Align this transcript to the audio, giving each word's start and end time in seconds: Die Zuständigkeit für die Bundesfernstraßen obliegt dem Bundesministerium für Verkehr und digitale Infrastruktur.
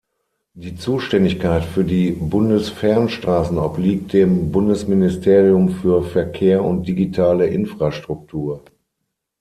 Die 0.55 0.75
Zuständigkeit 0.77 1.63
für 1.63 1.83
die 1.83 2.09
Bundesfernstraßen 2.09 3.59
obliegt 3.59 4.13
dem 4.13 4.51
Bundesministerium 4.51 5.69
für 5.75 6.01
Verkehr 6.01 6.63
und 6.63 6.87
digitale 6.87 7.45
Infrastruktur. 7.45 8.63